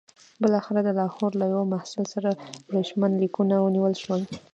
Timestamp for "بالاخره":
0.41-0.79